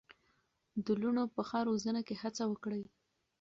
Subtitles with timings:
[0.85, 2.83] د لوڼو په ښه روزنه کې هڅه وکړئ.